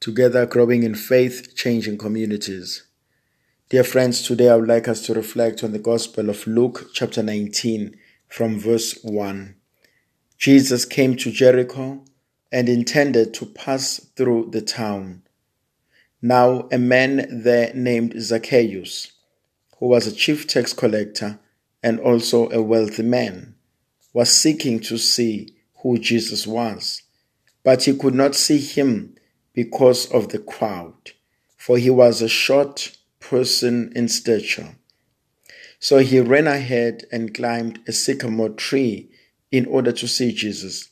together 0.00 0.46
growing 0.46 0.82
in 0.82 0.94
faith, 0.94 1.54
changing 1.56 1.98
communities. 1.98 2.84
Dear 3.68 3.84
friends, 3.84 4.22
today 4.22 4.48
I 4.48 4.56
would 4.56 4.68
like 4.68 4.88
us 4.88 5.04
to 5.06 5.14
reflect 5.14 5.62
on 5.64 5.72
the 5.72 5.78
Gospel 5.78 6.30
of 6.30 6.46
Luke, 6.46 6.90
chapter 6.94 7.22
19, 7.22 7.96
from 8.28 8.58
verse 8.58 8.98
1. 9.02 9.56
Jesus 10.38 10.84
came 10.84 11.16
to 11.16 11.32
Jericho 11.32 12.04
and 12.52 12.68
intended 12.68 13.34
to 13.34 13.46
pass 13.46 13.98
through 14.16 14.50
the 14.52 14.62
town. 14.62 15.22
Now, 16.22 16.68
a 16.72 16.78
man 16.78 17.42
there 17.42 17.72
named 17.74 18.14
Zacchaeus, 18.20 19.12
who 19.78 19.88
was 19.88 20.06
a 20.06 20.14
chief 20.14 20.46
tax 20.46 20.72
collector 20.72 21.38
and 21.82 22.00
also 22.00 22.48
a 22.50 22.62
wealthy 22.62 23.02
man, 23.02 23.54
was 24.12 24.30
seeking 24.30 24.80
to 24.80 24.96
see 24.96 25.54
who 25.82 25.98
Jesus 25.98 26.46
was, 26.46 27.02
but 27.62 27.84
he 27.84 27.96
could 27.96 28.14
not 28.14 28.34
see 28.34 28.58
him 28.58 29.14
because 29.58 30.06
of 30.12 30.28
the 30.28 30.38
crowd, 30.38 31.10
for 31.56 31.78
he 31.78 31.90
was 31.90 32.22
a 32.22 32.28
short 32.28 32.96
person 33.18 33.92
in 33.96 34.06
stature. 34.06 34.76
So 35.80 35.98
he 35.98 36.20
ran 36.20 36.46
ahead 36.46 37.06
and 37.10 37.34
climbed 37.34 37.80
a 37.88 37.90
sycamore 37.90 38.50
tree 38.50 39.10
in 39.50 39.66
order 39.66 39.90
to 39.90 40.06
see 40.06 40.30
Jesus, 40.30 40.90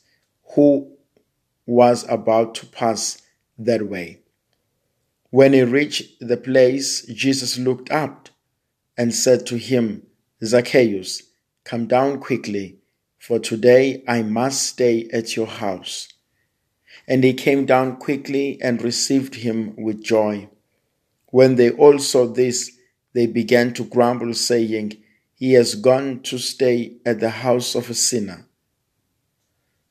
who 0.53 0.91
was 1.65 2.05
about 2.09 2.55
to 2.55 2.65
pass 2.65 3.21
that 3.57 3.87
way. 3.87 4.19
When 5.29 5.53
he 5.53 5.63
reached 5.63 6.19
the 6.19 6.35
place, 6.35 7.05
Jesus 7.05 7.57
looked 7.57 7.89
up 7.89 8.27
and 8.97 9.15
said 9.15 9.45
to 9.45 9.57
him, 9.57 10.05
Zacchaeus, 10.43 11.23
come 11.63 11.87
down 11.87 12.19
quickly, 12.19 12.79
for 13.17 13.39
today 13.39 14.03
I 14.09 14.23
must 14.23 14.61
stay 14.63 15.07
at 15.13 15.37
your 15.37 15.47
house. 15.47 16.09
And 17.07 17.23
he 17.23 17.33
came 17.33 17.65
down 17.65 17.97
quickly 17.97 18.59
and 18.61 18.81
received 18.81 19.35
him 19.35 19.75
with 19.77 20.03
joy. 20.03 20.49
When 21.27 21.55
they 21.55 21.71
all 21.71 21.99
saw 21.99 22.25
this, 22.25 22.71
they 23.13 23.27
began 23.27 23.73
to 23.73 23.85
grumble, 23.85 24.33
saying, 24.33 24.97
He 25.33 25.53
has 25.53 25.75
gone 25.75 26.21
to 26.23 26.37
stay 26.37 26.97
at 27.05 27.19
the 27.19 27.29
house 27.29 27.75
of 27.75 27.89
a 27.89 27.93
sinner. 27.93 28.45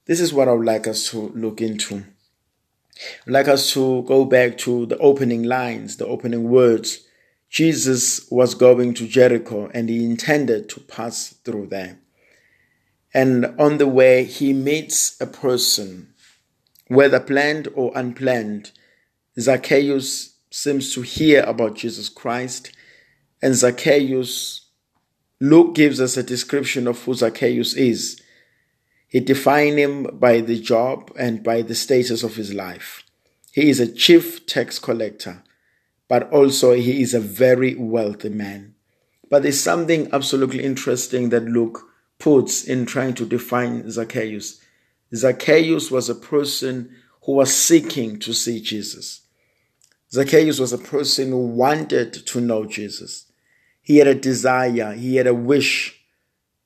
This 0.06 0.20
is 0.20 0.32
what 0.32 0.48
I 0.48 0.52
would 0.52 0.66
like 0.66 0.86
us 0.86 1.10
to 1.10 1.30
look 1.34 1.60
into. 1.60 2.04
I'd 3.26 3.32
like 3.32 3.48
us 3.48 3.72
to 3.72 4.02
go 4.02 4.24
back 4.24 4.56
to 4.58 4.86
the 4.86 4.98
opening 4.98 5.42
lines, 5.42 5.96
the 5.96 6.06
opening 6.06 6.48
words. 6.48 7.06
Jesus 7.50 8.30
was 8.30 8.54
going 8.54 8.94
to 8.94 9.06
Jericho 9.06 9.70
and 9.74 9.88
he 9.88 10.04
intended 10.04 10.68
to 10.70 10.80
pass 10.80 11.34
through 11.44 11.68
there. 11.68 11.98
And 13.12 13.46
on 13.58 13.78
the 13.78 13.86
way, 13.86 14.24
he 14.24 14.52
meets 14.52 15.20
a 15.20 15.26
person 15.26 16.12
whether 16.88 17.20
planned 17.20 17.68
or 17.74 17.92
unplanned, 17.94 18.72
Zacchaeus 19.38 20.36
seems 20.50 20.94
to 20.94 21.02
hear 21.02 21.42
about 21.42 21.76
Jesus 21.76 22.08
Christ, 22.08 22.72
and 23.42 23.54
Zacchaeus, 23.54 24.66
Luke 25.40 25.74
gives 25.74 26.00
us 26.00 26.16
a 26.16 26.22
description 26.22 26.86
of 26.86 27.02
who 27.02 27.14
Zacchaeus 27.14 27.74
is. 27.74 28.20
He 29.08 29.20
defines 29.20 29.76
him 29.76 30.04
by 30.14 30.40
the 30.40 30.58
job 30.58 31.12
and 31.18 31.42
by 31.42 31.62
the 31.62 31.74
status 31.74 32.22
of 32.22 32.36
his 32.36 32.54
life. 32.54 33.04
He 33.52 33.68
is 33.68 33.80
a 33.80 33.92
chief 33.92 34.46
tax 34.46 34.78
collector, 34.78 35.42
but 36.08 36.30
also 36.30 36.72
he 36.72 37.02
is 37.02 37.14
a 37.14 37.20
very 37.20 37.74
wealthy 37.74 38.28
man. 38.28 38.74
But 39.28 39.42
there's 39.42 39.60
something 39.60 40.08
absolutely 40.12 40.62
interesting 40.62 41.30
that 41.30 41.44
Luke 41.44 41.86
puts 42.18 42.64
in 42.64 42.86
trying 42.86 43.14
to 43.14 43.26
define 43.26 43.90
Zacchaeus. 43.90 44.60
Zacchaeus 45.16 45.90
was 45.90 46.08
a 46.08 46.14
person 46.14 46.94
who 47.24 47.32
was 47.32 47.54
seeking 47.54 48.18
to 48.20 48.32
see 48.32 48.60
Jesus. 48.60 49.22
Zacchaeus 50.12 50.60
was 50.60 50.72
a 50.72 50.78
person 50.78 51.30
who 51.30 51.46
wanted 51.46 52.12
to 52.12 52.40
know 52.40 52.64
Jesus. 52.64 53.26
He 53.82 53.98
had 53.98 54.06
a 54.06 54.14
desire, 54.14 54.92
he 54.94 55.16
had 55.16 55.26
a 55.26 55.34
wish 55.34 56.00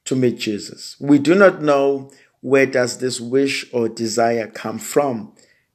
to 0.04 0.16
meet 0.16 0.38
Jesus. 0.38 0.97
We 1.00 1.19
do 1.19 1.34
not 1.34 1.62
know 1.62 2.10
where 2.41 2.66
does 2.66 2.98
this 2.98 3.20
wish 3.20 3.66
or 3.72 3.88
desire 3.88 4.47
come 4.47 4.78
from, 4.78 5.32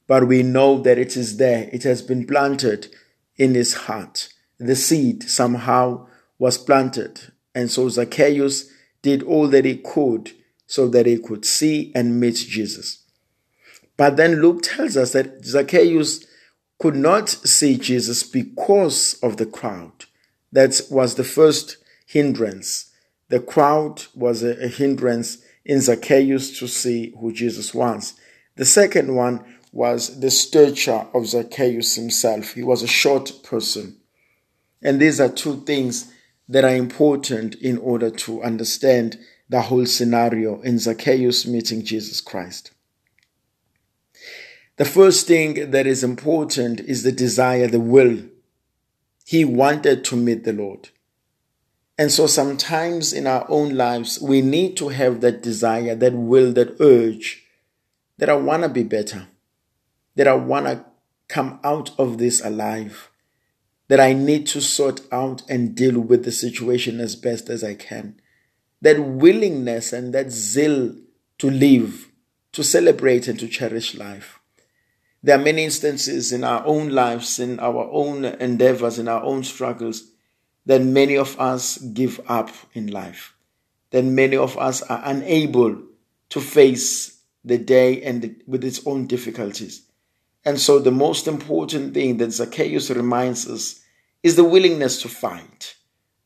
but 0.08 0.28
we 0.28 0.44
know 0.44 0.82
that 0.82 0.98
it 0.98 1.16
is 1.16 1.38
there. 1.38 1.70
It 1.72 1.84
has 1.84 2.02
been 2.02 2.26
planted 2.26 2.94
in 3.38 3.54
his 3.54 3.74
heart. 3.74 4.30
The 4.58 4.76
seed 4.76 5.30
somehow 5.30 6.08
was 6.40 6.58
planted. 6.58 7.22
And 7.54 7.70
so 7.72 7.90
Zacchaeus 7.90 8.70
did 9.02 9.24
all 9.24 9.48
that 9.50 9.66
he 9.66 9.78
could 9.78 10.32
so 10.68 10.88
that 10.90 11.06
he 11.06 11.18
could 11.18 11.46
see 11.46 11.92
and 11.96 12.20
meet 12.20 12.36
Jesus. 12.36 13.04
But 13.98 14.18
then 14.18 14.42
Luke 14.42 14.62
tells 14.64 14.98
us 14.98 15.14
that 15.14 15.46
Zacchaeus 15.46 16.26
could 16.80 16.96
not 16.96 17.30
see 17.30 17.78
Jesus 17.78 18.24
because 18.24 19.18
of 19.24 19.38
the 19.38 19.46
crowd. 19.46 20.06
That 20.52 20.82
was 20.90 21.16
the 21.16 21.24
first 21.24 21.78
hindrance. 22.06 22.92
The 23.30 23.40
crowd 23.40 24.06
was 24.14 24.44
a, 24.44 24.68
hindrance 24.68 25.40
in 25.64 25.82
Zacchaeus 25.82 26.58
to 26.60 26.68
see 26.68 27.14
who 27.20 27.32
Jesus 27.32 27.74
was. 27.74 28.14
The 28.56 28.66
second 28.66 29.16
one 29.16 29.44
was 29.72 30.20
the 30.20 30.32
stature 30.32 31.08
of 31.14 31.28
Zacchaeus 31.28 31.96
himself. 31.96 32.54
He 32.54 32.64
was 32.64 32.84
a 32.84 32.88
short 32.88 33.32
person. 33.44 33.98
And 34.82 35.00
these 35.00 35.20
are 35.20 35.30
two 35.30 35.62
things 35.62 36.12
that 36.48 36.64
are 36.64 36.76
important 36.76 37.56
in 37.56 37.78
order 37.80 38.10
to 38.10 38.44
understand 38.44 39.18
the 39.50 39.62
whole 39.62 39.86
scenario 39.86 40.62
in 40.62 40.80
Zacchaeus 40.80 41.46
meeting 41.46 41.84
Jesus 41.84 42.22
Christ. 42.22 42.72
The 44.78 44.86
first 44.86 45.28
thing 45.28 45.72
that 45.72 45.88
is 45.88 46.04
important 46.04 46.82
is 46.82 47.04
the 47.04 47.12
desire, 47.12 47.68
the 47.68 47.80
will. 47.80 48.24
He 49.26 49.46
wanted 49.46 50.04
to 50.06 50.16
meet 50.16 50.44
the 50.44 50.54
Lord. 50.54 50.90
And 51.98 52.12
so 52.12 52.28
sometimes 52.28 53.14
in 53.14 53.26
our 53.26 53.46
own 53.50 53.76
lives, 53.76 54.20
we 54.20 54.42
need 54.42 54.76
to 54.78 54.90
have 54.90 55.22
that 55.22 55.42
desire, 55.42 55.96
that 55.96 56.14
will, 56.14 56.52
that 56.54 56.76
urge 56.82 57.44
that 58.18 58.30
I 58.30 58.36
want 58.36 58.64
to 58.64 58.70
be 58.70 58.84
better, 58.84 59.28
that 60.16 60.28
I 60.28 60.34
want 60.34 60.66
to 60.66 60.86
come 61.28 61.60
out 61.64 61.98
of 61.98 62.18
this 62.18 62.44
alive, 62.44 63.10
that 63.88 64.00
I 64.00 64.14
need 64.14 64.48
to 64.48 64.62
sort 64.62 65.02
out 65.12 65.44
and 65.50 65.76
deal 65.76 66.00
with 66.00 66.26
the 66.26 66.32
situation 66.32 67.00
as 67.00 67.16
best 67.16 67.50
as 67.50 67.64
I 67.64 67.76
can 67.76 68.20
that 68.86 69.00
willingness 69.00 69.94
and 69.94 70.14
that 70.14 70.30
zeal 70.30 70.94
to 71.40 71.50
live, 71.50 72.12
to 72.52 72.64
celebrate, 72.64 73.28
and 73.28 73.40
to 73.40 73.48
cherish 73.48 73.96
life. 73.96 74.40
There 75.24 75.36
are 75.36 75.44
many 75.44 75.64
instances 75.64 76.32
in 76.32 76.44
our 76.44 76.64
own 76.68 76.90
lives, 76.90 77.40
in 77.40 77.60
our 77.60 77.90
own 77.92 78.26
endeavors, 78.26 79.00
in 79.00 79.08
our 79.08 79.24
own 79.24 79.44
struggles, 79.44 80.12
that 80.68 80.84
many 80.84 81.18
of 81.18 81.36
us 81.40 81.80
give 81.80 82.22
up 82.28 82.52
in 82.74 82.92
life, 82.92 83.34
that 83.90 84.06
many 84.06 84.38
of 84.38 84.56
us 84.56 84.84
are 84.84 85.02
unable 85.04 85.82
to 86.30 86.40
face 86.40 87.24
the 87.44 87.58
day 87.58 88.04
and 88.04 88.40
with 88.46 88.64
its 88.64 88.86
own 88.86 89.08
difficulties. 89.08 89.82
And 90.46 90.60
so, 90.60 90.78
the 90.78 90.92
most 90.92 91.28
important 91.28 91.96
thing 91.96 92.18
that 92.18 92.34
Zacchaeus 92.34 92.92
reminds 92.92 93.50
us 93.50 93.80
is 94.22 94.36
the 94.36 94.44
willingness 94.44 95.02
to 95.02 95.10
fight, 95.10 95.74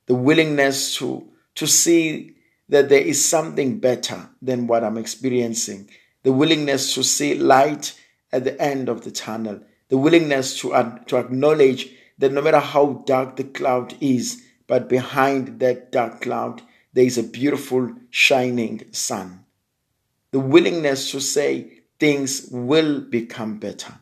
the 0.07 0.15
willingness 0.15 0.97
to, 0.97 1.25
to 1.55 1.65
see 1.65 2.35
that 2.69 2.89
there 2.89 3.01
is 3.01 3.27
something 3.27 3.79
better 3.79 4.29
than 4.41 4.67
what 4.67 4.83
I'm 4.83 4.97
experiencing. 4.97 5.89
The 6.23 6.31
willingness 6.31 6.93
to 6.95 7.03
see 7.03 7.35
light 7.35 7.99
at 8.31 8.43
the 8.43 8.59
end 8.61 8.89
of 8.89 9.03
the 9.03 9.11
tunnel. 9.11 9.61
The 9.89 9.97
willingness 9.97 10.59
to, 10.61 11.01
to 11.07 11.17
acknowledge 11.17 11.89
that 12.19 12.31
no 12.31 12.41
matter 12.41 12.59
how 12.59 13.03
dark 13.05 13.35
the 13.35 13.43
cloud 13.43 13.95
is, 13.99 14.43
but 14.67 14.87
behind 14.87 15.59
that 15.59 15.91
dark 15.91 16.21
cloud, 16.21 16.61
there 16.93 17.05
is 17.05 17.17
a 17.17 17.23
beautiful 17.23 17.91
shining 18.11 18.85
sun. 18.91 19.45
The 20.31 20.39
willingness 20.39 21.11
to 21.11 21.19
say 21.19 21.81
things 21.99 22.47
will 22.51 23.01
become 23.01 23.57
better. 23.57 23.95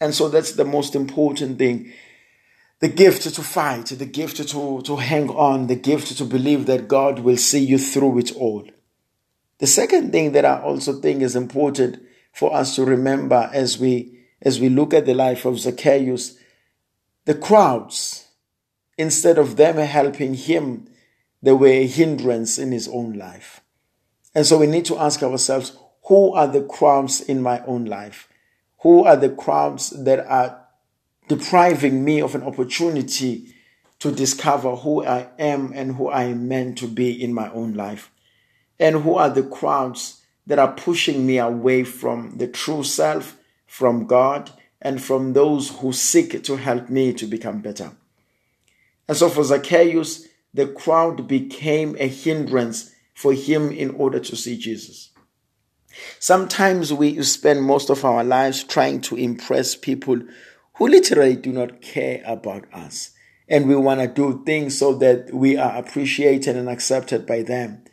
And 0.00 0.14
so 0.14 0.28
that's 0.28 0.52
the 0.52 0.64
most 0.64 0.94
important 0.94 1.58
thing 1.58 1.92
the 2.84 2.88
gift 2.90 3.22
to 3.22 3.42
fight, 3.42 3.86
the 3.86 4.04
gift 4.04 4.36
to, 4.46 4.82
to 4.82 4.96
hang 4.96 5.30
on, 5.30 5.68
the 5.68 5.74
gift 5.74 6.18
to 6.18 6.22
believe 6.22 6.66
that 6.66 6.86
God 6.86 7.20
will 7.20 7.38
see 7.38 7.64
you 7.64 7.78
through 7.78 8.18
it 8.18 8.36
all. 8.36 8.68
The 9.56 9.66
second 9.66 10.12
thing 10.12 10.32
that 10.32 10.44
I 10.44 10.60
also 10.60 11.00
think 11.00 11.22
is 11.22 11.34
important 11.34 12.02
for 12.34 12.54
us 12.54 12.76
to 12.76 12.84
remember 12.84 13.48
as 13.54 13.78
we 13.78 14.20
as 14.42 14.60
we 14.60 14.68
look 14.68 14.92
at 14.92 15.06
the 15.06 15.14
life 15.14 15.46
of 15.46 15.58
Zacchaeus, 15.58 16.36
the 17.24 17.34
crowds, 17.34 18.28
instead 18.98 19.38
of 19.38 19.56
them 19.56 19.78
helping 19.78 20.34
him, 20.34 20.86
they 21.40 21.52
were 21.52 21.68
a 21.68 21.86
hindrance 21.86 22.58
in 22.58 22.70
his 22.70 22.86
own 22.88 23.14
life. 23.14 23.62
And 24.34 24.44
so 24.44 24.58
we 24.58 24.66
need 24.66 24.84
to 24.84 24.98
ask 24.98 25.22
ourselves, 25.22 25.74
who 26.08 26.34
are 26.34 26.48
the 26.48 26.64
crowds 26.64 27.22
in 27.22 27.40
my 27.40 27.64
own 27.64 27.86
life? 27.86 28.28
Who 28.80 29.04
are 29.04 29.16
the 29.16 29.30
crowds 29.30 29.88
that 30.04 30.20
are 30.26 30.63
depriving 31.28 32.04
me 32.04 32.20
of 32.20 32.34
an 32.34 32.42
opportunity 32.42 33.54
to 34.00 34.12
discover 34.12 34.76
who 34.76 35.04
I 35.04 35.28
am 35.38 35.72
and 35.74 35.96
who 35.96 36.08
I 36.08 36.24
am 36.24 36.48
meant 36.48 36.78
to 36.78 36.86
be 36.86 37.10
in 37.22 37.32
my 37.32 37.50
own 37.52 37.74
life. 37.74 38.10
And 38.78 39.02
who 39.02 39.14
are 39.14 39.30
the 39.30 39.42
crowds 39.42 40.22
that 40.46 40.58
are 40.58 40.72
pushing 40.72 41.24
me 41.24 41.38
away 41.38 41.84
from 41.84 42.36
the 42.36 42.48
true 42.48 42.84
self, 42.84 43.36
from 43.66 44.06
God, 44.06 44.50
and 44.82 45.02
from 45.02 45.32
those 45.32 45.70
who 45.78 45.92
seek 45.92 46.42
to 46.44 46.56
help 46.56 46.90
me 46.90 47.14
to 47.14 47.26
become 47.26 47.60
better. 47.60 47.92
And 49.08 49.16
so 49.16 49.28
for 49.28 49.44
Zacchaeus, 49.44 50.26
the 50.52 50.66
crowd 50.66 51.26
became 51.26 51.96
a 51.98 52.08
hindrance 52.08 52.92
for 53.14 53.32
him 53.32 53.70
in 53.70 53.90
order 53.90 54.20
to 54.20 54.36
see 54.36 54.58
Jesus. 54.58 55.10
Sometimes 56.18 56.92
we 56.92 57.22
spend 57.22 57.62
most 57.62 57.88
of 57.88 58.04
our 58.04 58.24
lives 58.24 58.64
trying 58.64 59.00
to 59.02 59.16
impress 59.16 59.76
people 59.76 60.20
who 60.74 60.88
literally 60.88 61.36
do 61.36 61.52
not 61.52 61.80
care 61.80 62.22
about 62.26 62.64
us. 62.72 63.12
And 63.48 63.68
we 63.68 63.76
want 63.76 64.00
to 64.00 64.08
do 64.08 64.42
things 64.44 64.78
so 64.78 64.94
that 64.94 65.32
we 65.32 65.56
are 65.56 65.76
appreciated 65.76 66.56
and 66.56 66.68
accepted 66.68 67.26
by 67.26 67.42
them. 67.42 67.84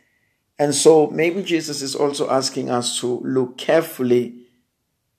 And 0.58 0.74
so 0.74 1.08
maybe 1.08 1.42
Jesus 1.42 1.82
is 1.82 1.94
also 1.94 2.30
asking 2.30 2.70
us 2.70 2.98
to 3.00 3.20
look 3.20 3.58
carefully, 3.58 4.46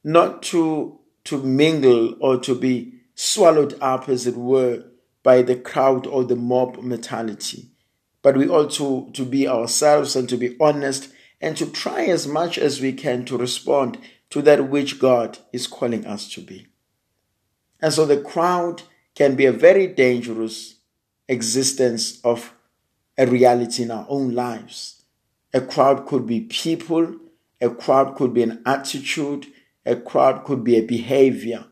not 0.03 0.41
to, 0.43 0.99
to 1.25 1.37
mingle 1.41 2.15
or 2.19 2.39
to 2.39 2.55
be 2.55 2.93
swallowed 3.15 3.77
up, 3.79 4.09
as 4.09 4.25
it 4.25 4.35
were, 4.35 4.83
by 5.21 5.41
the 5.41 5.55
crowd 5.55 6.07
or 6.07 6.23
the 6.23 6.35
mob 6.35 6.81
mentality. 6.81 7.69
But 8.21 8.37
we 8.37 8.47
ought 8.47 8.71
to, 8.73 9.09
to 9.13 9.25
be 9.25 9.47
ourselves 9.47 10.15
and 10.15 10.27
to 10.29 10.37
be 10.37 10.55
honest 10.59 11.11
and 11.39 11.55
to 11.57 11.65
try 11.65 12.05
as 12.05 12.25
much 12.25 12.57
as 12.57 12.81
we 12.81 12.93
can 12.93 13.25
to 13.25 13.37
respond 13.37 13.97
to 14.29 14.41
that 14.41 14.69
which 14.69 14.99
God 14.99 15.37
is 15.51 15.67
calling 15.67 16.05
us 16.05 16.29
to 16.31 16.41
be. 16.41 16.67
And 17.83 17.91
so 17.91 18.05
the 18.05 18.21
crowd 18.21 18.83
can 19.13 19.35
be 19.35 19.45
a 19.45 19.51
very 19.51 19.87
dangerous 19.87 20.75
existence 21.27 22.21
of 22.23 22.53
a 23.17 23.27
reality 23.27 23.83
in 23.83 23.91
our 23.91 24.05
own 24.07 24.33
lives. 24.33 25.03
A 25.53 25.59
crowd 25.59 26.07
could 26.07 26.25
be 26.25 26.41
people, 26.41 27.17
a 27.59 27.69
crowd 27.69 28.15
could 28.15 28.33
be 28.33 28.41
an 28.41 28.61
attitude, 28.65 29.47
a 29.85 29.97
crowd 29.97 30.45
could 30.45 30.63
be 30.63 30.77
a 30.77 30.81
behavior. 30.81 31.65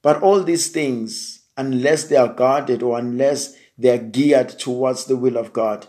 But 0.00 0.22
all 0.22 0.44
these 0.44 0.68
things, 0.68 1.42
unless 1.56 2.04
they 2.04 2.16
are 2.16 2.32
guarded 2.32 2.84
or 2.84 2.96
unless 2.96 3.56
they 3.76 3.90
are 3.90 3.98
geared 3.98 4.50
towards 4.50 5.06
the 5.06 5.16
will 5.16 5.36
of 5.36 5.52
God, 5.52 5.88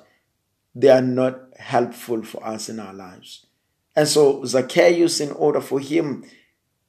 they 0.74 0.90
are 0.90 1.02
not 1.02 1.42
helpful 1.60 2.24
for 2.24 2.44
us 2.44 2.70
in 2.70 2.80
our 2.80 2.94
lives. 2.94 3.46
And 3.96 4.08
so 4.08 4.44
Zacchaeus, 4.46 5.20
in 5.20 5.30
order 5.32 5.62
for 5.62 5.80
him 5.80 6.26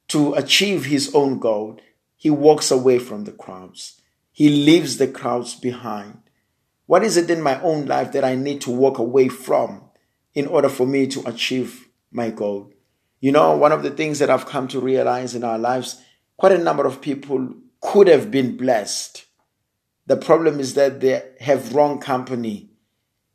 to 0.07 0.33
achieve 0.33 0.85
his 0.85 1.13
own 1.13 1.37
goal, 1.37 1.79
he 2.19 2.29
walks 2.29 2.69
away 2.69 2.99
from 2.99 3.23
the 3.23 3.31
crowds. 3.31 4.01
He 4.33 4.49
leaves 4.49 4.97
the 4.97 5.07
crowds 5.07 5.55
behind. 5.55 6.17
What 6.85 7.01
is 7.01 7.15
it 7.15 7.29
in 7.29 7.41
my 7.41 7.61
own 7.61 7.85
life 7.85 8.11
that 8.11 8.25
I 8.25 8.35
need 8.35 8.59
to 8.61 8.71
walk 8.71 8.97
away 8.97 9.29
from 9.29 9.83
in 10.33 10.45
order 10.45 10.67
for 10.67 10.85
me 10.85 11.07
to 11.07 11.25
achieve 11.25 11.87
my 12.11 12.29
goal? 12.29 12.73
You 13.21 13.31
know, 13.31 13.55
one 13.55 13.71
of 13.71 13.83
the 13.83 13.89
things 13.89 14.19
that 14.19 14.29
I've 14.29 14.45
come 14.45 14.67
to 14.67 14.81
realize 14.81 15.33
in 15.33 15.45
our 15.45 15.57
lives, 15.57 16.01
quite 16.35 16.51
a 16.51 16.57
number 16.57 16.85
of 16.85 16.99
people 16.99 17.53
could 17.79 18.09
have 18.09 18.29
been 18.29 18.57
blessed. 18.57 19.23
The 20.05 20.17
problem 20.17 20.59
is 20.59 20.73
that 20.73 20.99
they 20.99 21.23
have 21.39 21.73
wrong 21.73 21.99
company 21.99 22.69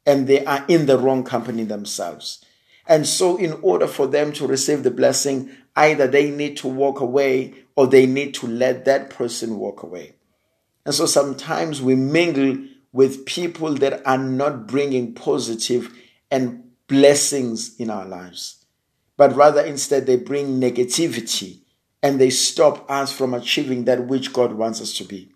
and 0.04 0.26
they 0.26 0.44
are 0.44 0.62
in 0.68 0.84
the 0.84 0.98
wrong 0.98 1.24
company 1.24 1.64
themselves. 1.64 2.44
And 2.86 3.06
so, 3.06 3.38
in 3.38 3.54
order 3.62 3.86
for 3.86 4.06
them 4.06 4.34
to 4.34 4.46
receive 4.46 4.82
the 4.82 4.90
blessing, 4.90 5.50
either 5.74 6.06
they 6.06 6.30
need 6.30 6.58
to 6.58 6.68
walk 6.68 7.00
away 7.00 7.63
or 7.76 7.86
they 7.86 8.06
need 8.06 8.34
to 8.34 8.46
let 8.46 8.84
that 8.84 9.10
person 9.10 9.58
walk 9.58 9.82
away. 9.82 10.14
And 10.86 10.94
so, 10.94 11.06
sometimes 11.06 11.80
we 11.80 11.94
mingle 11.94 12.58
with 12.92 13.26
people 13.26 13.74
that 13.74 14.06
are 14.06 14.18
not 14.18 14.66
bringing 14.66 15.14
positive 15.14 15.92
and 16.30 16.64
blessings 16.86 17.74
in 17.76 17.90
our 17.90 18.04
lives, 18.04 18.64
but 19.16 19.34
rather 19.34 19.60
instead 19.60 20.06
they 20.06 20.16
bring 20.16 20.60
negativity 20.60 21.60
and 22.02 22.20
they 22.20 22.30
stop 22.30 22.88
us 22.90 23.12
from 23.12 23.32
achieving 23.32 23.84
that 23.84 24.06
which 24.06 24.32
God 24.32 24.52
wants 24.52 24.80
us 24.80 24.92
to 24.98 25.04
be. 25.04 25.32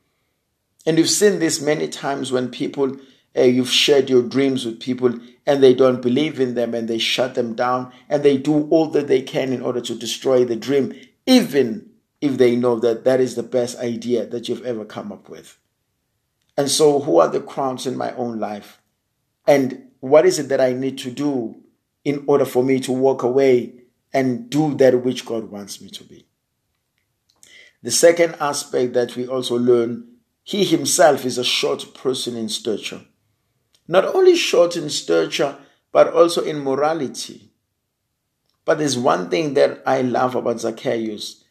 And 0.87 0.99
you've 0.99 1.11
seen 1.11 1.39
this 1.39 1.61
many 1.61 1.89
times 1.89 2.31
when 2.31 2.51
people 2.51 2.97
uh, 3.37 3.43
you've 3.43 3.71
shared 3.71 4.11
your 4.11 4.23
dreams 4.23 4.65
with 4.65 4.81
people 4.81 5.19
and 5.47 5.63
they 5.63 5.75
don't 5.75 6.03
believe 6.03 6.41
in 6.41 6.55
them 6.55 6.75
and 6.75 6.89
they 6.89 6.99
shut 6.99 7.35
them 7.35 7.55
down 7.55 7.93
and 8.09 8.23
they 8.23 8.37
do 8.37 8.69
all 8.69 8.87
that 8.89 9.07
they 9.07 9.23
can 9.23 9.53
in 9.53 9.63
order 9.63 9.81
to 9.81 9.95
destroy 9.95 10.45
the 10.45 10.57
dream, 10.57 10.95
even 11.27 11.88
if 12.21 12.37
they 12.37 12.57
know 12.57 12.79
that 12.81 13.05
that 13.05 13.21
is 13.21 13.35
the 13.35 13.43
best 13.43 13.79
idea 13.79 14.27
that 14.27 14.49
you've 14.49 14.65
ever 14.65 14.85
come 14.85 15.13
up 15.13 15.29
with. 15.29 15.59
And 16.57 16.71
so, 16.71 17.01
who 17.01 17.19
are 17.19 17.29
the 17.29 17.41
crowns 17.41 17.87
in 17.87 17.97
my 17.97 18.13
own 18.15 18.39
life? 18.41 18.81
And 19.47 19.91
what 20.01 20.27
is 20.27 20.39
it 20.39 20.49
that 20.49 20.61
I 20.61 20.73
need 20.73 20.99
to 20.99 21.11
do 21.11 21.63
in 22.05 22.25
order 22.27 22.45
for 22.45 22.63
me 22.63 22.81
to 22.81 22.93
walk 22.93 23.23
away 23.23 23.75
and 24.13 24.51
do 24.51 24.75
that 24.75 25.05
which 25.05 25.25
God 25.25 25.51
wants 25.51 25.81
me 25.81 25.89
to 25.91 26.05
be? 26.05 26.27
The 27.83 27.91
second 27.91 28.37
aspect 28.41 28.93
that 28.95 29.15
we 29.15 29.27
also 29.27 29.57
learn, 29.57 30.09
he 30.43 30.65
himself 30.65 31.25
is 31.25 31.39
a 31.39 31.45
short 31.45 31.95
person 31.95 32.37
in 32.37 32.49
stature 32.49 33.03
not 33.89 34.05
only 34.15 34.37
short 34.37 34.77
in 34.77 34.91
stature, 34.91 35.57
but 35.91 36.13
also 36.13 36.45
in 36.45 36.59
morality. 36.59 37.51
But 38.67 38.79
there's 38.79 38.99
one 38.99 39.31
thing 39.31 39.55
that 39.55 39.83
I 39.87 40.03
love 40.03 40.35
about 40.35 40.61
Zacchaeus. 40.61 41.43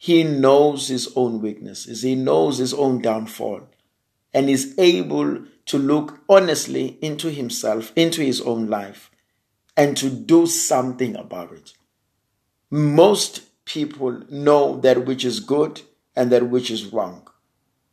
He 0.00 0.22
knows 0.22 0.86
his 0.86 1.12
own 1.16 1.42
weaknesses, 1.42 2.02
he 2.02 2.14
knows 2.14 2.58
his 2.58 2.72
own 2.72 3.02
downfall, 3.02 3.68
and 4.32 4.48
is 4.48 4.74
able 4.78 5.44
to 5.66 5.78
look 5.78 6.20
honestly 6.28 6.98
into 7.02 7.30
himself, 7.30 7.92
into 7.96 8.22
his 8.22 8.40
own 8.40 8.68
life, 8.68 9.10
and 9.76 9.96
to 9.96 10.08
do 10.08 10.46
something 10.46 11.16
about 11.16 11.52
it. 11.52 11.72
Most 12.70 13.64
people 13.64 14.22
know 14.30 14.78
that 14.80 15.04
which 15.04 15.24
is 15.24 15.40
good 15.40 15.82
and 16.14 16.30
that 16.30 16.48
which 16.48 16.70
is 16.70 16.86
wrong. 16.86 17.28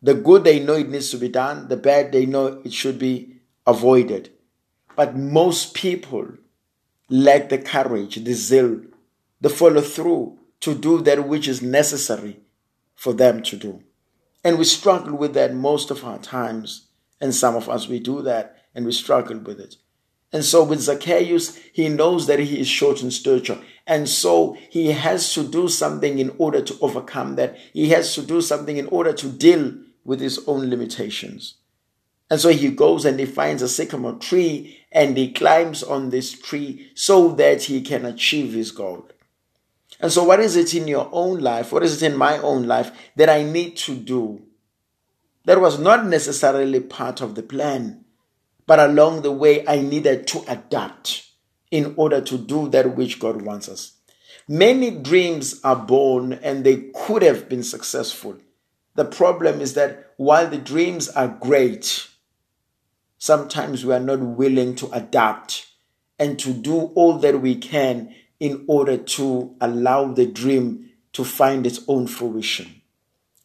The 0.02 0.14
good 0.14 0.44
they 0.44 0.60
know 0.60 0.76
it 0.76 0.90
needs 0.90 1.10
to 1.10 1.18
be 1.18 1.30
done, 1.30 1.68
the 1.70 1.78
bad 1.78 2.12
they 2.12 2.28
know 2.28 2.62
it 2.64 2.72
should 2.72 3.00
be 3.00 3.38
avoided. 3.66 4.30
But 4.96 5.18
most 5.18 5.74
people 5.74 6.28
lack 7.10 7.50
the 7.50 7.58
courage, 7.58 8.16
the 8.16 8.34
zeal, 8.34 8.82
the 9.42 9.50
follow 9.50 9.82
through 9.82 10.38
to 10.62 10.76
do 10.76 11.02
that 11.02 11.28
which 11.28 11.48
is 11.48 11.62
necessary 11.62 12.40
for 12.96 13.14
them 13.14 13.44
to 13.44 13.58
do. 13.58 13.84
And 14.44 14.58
we 14.58 14.66
struggle 14.66 15.16
with 15.16 15.34
that 15.34 15.54
most 15.54 15.92
of 15.92 16.04
our 16.06 16.20
times. 16.20 16.88
And 17.20 17.34
some 17.34 17.56
of 17.56 17.70
us, 17.70 17.88
we 17.88 18.00
do 18.00 18.22
that 18.22 18.64
and 18.74 18.86
we 18.86 18.92
struggle 18.92 19.40
with 19.40 19.60
it. 19.60 19.78
And 20.32 20.44
so 20.44 20.64
with 20.64 20.82
Zacchaeus, 20.82 21.56
he 21.72 21.88
knows 21.88 22.28
that 22.28 22.40
he 22.40 22.60
is 22.60 22.68
short 22.68 23.02
in 23.02 23.10
stature. 23.10 23.58
And 23.88 24.10
so 24.10 24.58
he 24.70 24.92
has 24.92 25.34
to 25.34 25.48
do 25.48 25.70
something 25.70 26.20
in 26.20 26.36
order 26.38 26.62
to 26.62 26.78
overcome 26.82 27.36
that. 27.36 27.58
He 27.74 27.90
has 27.90 28.14
to 28.16 28.22
do 28.22 28.42
something 28.42 28.78
in 28.78 28.88
order 28.88 29.14
to 29.14 29.30
deal 29.30 29.74
with 30.04 30.20
his 30.20 30.40
own 30.48 30.70
limitations. 30.70 31.56
And 32.30 32.40
so 32.40 32.50
he 32.50 32.70
goes 32.70 33.06
and 33.06 33.20
he 33.20 33.26
finds 33.26 33.62
a 33.62 33.70
sycamore 33.70 34.16
tree 34.16 34.80
and 34.92 35.16
he 35.16 35.32
climbs 35.32 35.84
on 35.84 36.10
this 36.10 36.32
tree 36.32 36.92
so 36.96 37.30
that 37.34 37.64
he 37.64 37.82
can 37.82 38.06
achieve 38.06 38.54
his 38.54 38.72
goal. 38.72 39.08
And 40.00 40.12
so, 40.12 40.24
what 40.24 40.40
is 40.40 40.56
it 40.56 40.74
in 40.74 40.88
your 40.88 41.10
own 41.12 41.40
life? 41.40 41.72
What 41.72 41.84
is 41.84 42.02
it 42.02 42.12
in 42.12 42.18
my 42.18 42.38
own 42.38 42.68
life 42.68 42.92
that 43.16 43.30
I 43.30 43.44
need 43.44 43.78
to 43.78 43.96
do? 43.96 44.42
That 45.46 45.62
was 45.62 45.80
not 45.80 46.06
necessarily 46.06 46.80
part 46.80 47.22
of 47.22 47.36
the 47.36 47.44
plan, 47.44 48.04
but 48.66 48.80
along 48.80 49.22
the 49.22 49.32
way, 49.32 49.66
I 49.68 49.82
needed 49.82 50.28
to 50.28 50.44
adapt 50.48 51.28
in 51.72 51.94
order 51.98 52.22
to 52.22 52.38
do 52.38 52.70
that 52.70 52.96
which 52.96 53.20
God 53.20 53.42
wants 53.42 53.70
us. 53.70 53.94
Many 54.48 54.92
dreams 54.92 55.60
are 55.64 55.76
born 55.76 56.34
and 56.34 56.64
they 56.64 56.92
could 56.94 57.22
have 57.22 57.50
been 57.50 57.64
successful. 57.64 58.38
The 58.96 59.06
problem 59.06 59.60
is 59.60 59.74
that 59.74 60.14
while 60.18 60.48
the 60.48 60.58
dreams 60.58 61.10
are 61.10 61.28
great, 61.28 62.08
sometimes 63.18 63.86
we 63.86 63.94
are 63.94 64.00
not 64.00 64.20
willing 64.20 64.76
to 64.76 64.90
adapt 64.92 65.68
and 66.18 66.40
to 66.40 66.54
do 66.54 66.92
all 66.96 67.18
that 67.20 67.42
we 67.42 67.56
can 67.56 68.14
in 68.40 68.66
order 68.68 68.98
to 68.98 69.56
allow 69.62 70.12
the 70.12 70.26
dream 70.26 70.90
to 71.14 71.24
find 71.24 71.66
its 71.66 71.80
own 71.88 72.08
fruition. 72.08 72.82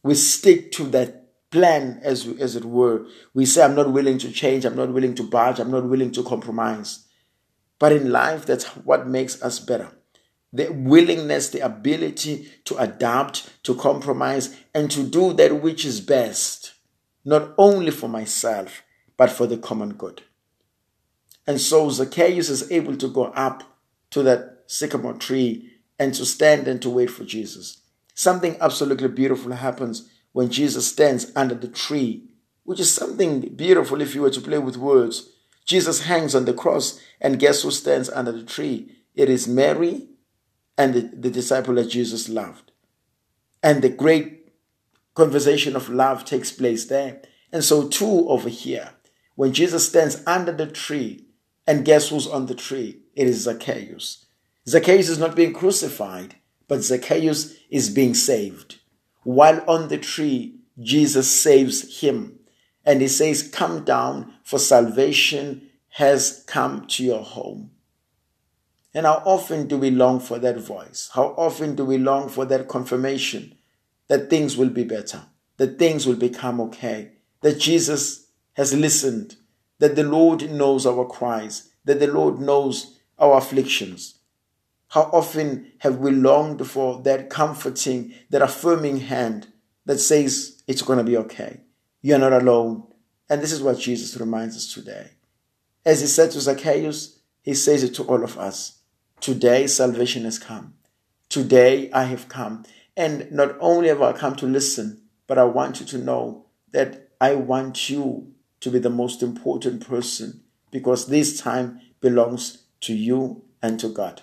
We 0.03 0.15
stick 0.15 0.73
to 0.73 0.85
that 0.89 1.51
plan, 1.51 2.01
as, 2.03 2.27
as 2.27 2.57
it 2.57 2.65
were. 2.65 3.07
We 3.35 3.45
say, 3.45 3.63
I'm 3.63 3.75
not 3.75 3.93
willing 3.93 4.19
to 4.19 4.33
change, 4.33 4.65
I'm 4.65 4.77
not 4.77 4.93
willing 4.93 5.15
to 5.17 5.23
budge, 5.23 5.59
I'm 5.59 5.71
not 5.71 5.85
willing 5.85 6.11
to 6.13 6.23
compromise. 6.23 7.07
But 7.79 7.93
in 7.93 8.11
life, 8.11 8.47
that's 8.47 8.65
what 8.77 9.07
makes 9.07 9.41
us 9.43 9.59
better. 9.59 9.91
The 10.53 10.69
willingness, 10.71 11.51
the 11.51 11.61
ability 11.61 12.51
to 12.65 12.77
adapt, 12.77 13.63
to 13.65 13.75
compromise, 13.75 14.57
and 14.75 14.91
to 14.91 15.05
do 15.05 15.33
that 15.35 15.63
which 15.63 15.85
is 15.85 16.01
best, 16.01 16.73
not 17.25 17.55
only 17.57 17.91
for 17.91 18.09
myself, 18.09 18.83
but 19.17 19.31
for 19.31 19.47
the 19.47 19.59
common 19.59 19.95
good. 19.95 20.23
And 21.47 21.61
so 21.61 21.89
Zacchaeus 21.91 22.49
is 22.49 22.71
able 22.71 22.97
to 22.97 23.09
go 23.09 23.27
up 23.27 23.63
to 24.11 24.23
that 24.25 24.60
sycamore 24.71 25.15
tree 25.15 25.69
and 25.99 26.15
to 26.15 26.25
stand 26.25 26.69
and 26.69 26.81
to 26.81 26.89
wait 26.89 27.11
for 27.11 27.25
Jesus. 27.25 27.83
Something 28.15 28.57
absolutely 28.61 29.09
beautiful 29.09 29.53
happens 29.53 30.09
when 30.31 30.49
Jesus 30.49 30.87
stands 30.87 31.33
under 31.35 31.57
the 31.57 31.67
tree, 31.67 32.29
which 32.63 32.79
is 32.79 32.91
something 32.91 33.41
beautiful 33.57 34.01
if 34.01 34.15
you 34.15 34.23
were 34.23 34.31
to 34.31 34.41
play 34.41 34.59
with 34.59 34.77
words. 34.77 35.31
Jesus 35.67 36.03
hangs 36.03 36.37
on 36.37 36.45
the 36.45 36.55
cross, 36.55 37.01
and 37.21 37.41
guess 37.41 37.63
who 37.63 37.73
stands 37.73 38.09
under 38.11 38.31
the 38.31 38.45
tree? 38.45 38.93
It 39.17 39.29
is 39.29 39.49
Mary 39.49 40.09
and 40.79 40.95
the, 40.95 41.01
the 41.01 41.31
disciple 41.31 41.75
that 41.75 41.91
Jesus 41.91 42.29
loved. 42.29 42.71
And 43.63 43.83
the 43.83 43.89
great 43.89 44.53
conversation 45.15 45.75
of 45.75 45.89
love 45.89 46.25
takes 46.25 46.53
place 46.53 46.85
there. 46.87 47.23
And 47.53 47.65
so, 47.65 47.89
too, 47.89 48.29
over 48.29 48.49
here, 48.49 48.91
when 49.35 49.53
Jesus 49.53 49.89
stands 49.89 50.23
under 50.27 50.53
the 50.53 50.69
tree, 50.69 51.27
and 51.67 51.85
guess 51.85 52.09
who's 52.09 52.29
on 52.29 52.47
the 52.47 52.55
tree? 52.55 53.01
It 53.17 53.27
is 53.27 53.43
Zacchaeus. 53.43 54.27
Zacchaeus 54.69 55.09
is 55.09 55.19
not 55.19 55.37
being 55.37 55.53
crucified, 55.53 56.37
but 56.69 56.83
Zacchaeus 56.83 57.55
is 57.71 57.91
being 57.91 58.15
saved. 58.15 58.81
While 59.23 59.63
on 59.69 59.89
the 59.89 59.99
tree, 59.99 60.61
Jesus 60.79 61.31
saves 61.31 62.01
him. 62.01 62.39
And 62.85 63.01
he 63.01 63.09
says, 63.09 63.49
Come 63.49 63.85
down, 63.85 64.35
for 64.45 64.59
salvation 64.59 65.71
has 65.91 66.45
come 66.47 66.87
to 66.87 67.05
your 67.05 67.23
home. 67.23 67.71
And 68.95 69.07
how 69.07 69.23
often 69.25 69.69
do 69.69 69.79
we 69.79 69.91
long 69.91 70.21
for 70.21 70.39
that 70.39 70.59
voice? 70.59 71.11
How 71.15 71.35
often 71.37 71.75
do 71.75 71.85
we 71.85 71.99
long 71.99 72.29
for 72.29 72.45
that 72.47 72.69
confirmation 72.69 73.57
that 74.09 74.29
things 74.29 74.57
will 74.57 74.71
be 74.71 74.83
better, 74.83 75.23
that 75.59 75.79
things 75.79 76.07
will 76.07 76.17
become 76.17 76.61
okay, 76.61 77.13
that 77.43 77.61
Jesus 77.61 78.27
has 78.55 78.75
listened, 78.75 79.37
that 79.79 79.95
the 79.95 80.03
Lord 80.03 80.51
knows 80.51 80.87
our 80.87 81.05
cries, 81.05 81.71
that 81.85 82.01
the 82.01 82.09
Lord 82.09 82.41
knows 82.41 82.99
our 83.19 83.39
afflictions. 83.39 84.19
How 84.91 85.03
often 85.13 85.73
have 85.79 85.99
we 85.99 86.11
longed 86.11 86.67
for 86.67 87.01
that 87.03 87.31
comforting, 87.31 88.13
that 88.31 88.43
affirming 88.43 88.99
hand 88.99 89.47
that 89.87 89.99
says 89.99 90.63
it's 90.67 90.83
going 90.83 90.99
to 90.99 91.05
be 91.05 91.17
okay. 91.17 91.61
You're 92.03 92.19
not 92.19 92.33
alone. 92.33 92.85
And 93.29 93.41
this 93.41 93.53
is 93.53 93.63
what 93.63 93.79
Jesus 93.79 94.17
reminds 94.17 94.57
us 94.57 94.73
today. 94.73 95.11
As 95.87 96.01
he 96.01 96.09
said 96.09 96.33
to 96.33 96.41
Zacchaeus, 96.41 97.21
he 97.43 97.55
says 97.55 97.85
it 97.85 97.95
to 97.95 98.03
all 98.03 98.25
of 98.25 98.37
us. 98.37 98.81
Today 99.21 99.69
salvation 99.69 100.25
has 100.25 100.41
come. 100.41 100.75
Today 101.29 101.89
I 101.93 102.05
have 102.05 102.29
come. 102.29 102.65
And 102.97 103.31
not 103.31 103.57
only 103.61 103.89
have 103.89 104.03
I 104.03 104.13
come 104.13 104.35
to 104.37 104.47
listen, 104.47 105.03
but 105.29 105.39
I 105.39 105.45
want 105.45 105.79
you 105.79 105.87
to 105.87 105.99
know 105.99 106.47
that 106.73 107.11
I 107.21 107.37
want 107.37 107.89
you 107.89 108.33
to 108.59 108.71
be 108.71 108.81
the 108.81 108.91
most 108.91 109.23
important 109.23 109.87
person 109.87 110.43
because 110.73 111.07
this 111.07 111.41
time 111.41 111.81
belongs 112.01 112.65
to 112.81 112.93
you 112.93 113.45
and 113.63 113.79
to 113.79 113.89
God. 113.89 114.23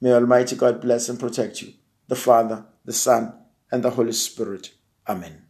May 0.00 0.12
Almighty 0.12 0.56
God 0.56 0.80
bless 0.80 1.08
and 1.08 1.18
protect 1.18 1.62
you, 1.62 1.72
the 2.08 2.16
Father, 2.16 2.66
the 2.84 2.92
Son, 2.92 3.32
and 3.70 3.82
the 3.82 3.90
Holy 3.90 4.12
Spirit. 4.12 4.72
Amen. 5.08 5.45